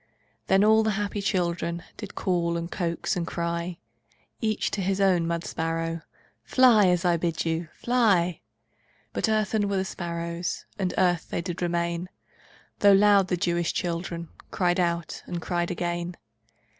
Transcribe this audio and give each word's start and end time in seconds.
Then 0.47 0.63
all 0.63 0.81
the 0.81 0.89
happy 0.97 1.21
children 1.21 1.83
Did 1.97 2.15
call, 2.15 2.57
and 2.57 2.71
coax, 2.71 3.15
and 3.15 3.27
cry 3.27 3.77
Each 4.39 4.71
to 4.71 4.81
his 4.81 4.99
own 4.99 5.27
mud 5.27 5.43
sparrow: 5.45 6.01
"Fly, 6.43 6.87
as 6.87 7.05
I 7.05 7.17
bid 7.17 7.45
you! 7.45 7.67
Fly!" 7.75 8.41
But 9.13 9.29
earthen 9.29 9.69
were 9.69 9.77
the 9.77 9.85
sparrows, 9.85 10.65
And 10.79 10.91
earth 10.97 11.29
they 11.29 11.41
did 11.43 11.61
remain, 11.61 12.09
Though 12.79 12.93
loud 12.93 13.27
the 13.27 13.37
Jewish 13.37 13.73
children 13.73 14.29
Cried 14.49 14.79
out, 14.79 15.21
and 15.27 15.39
cried 15.39 15.69
again. 15.69 16.17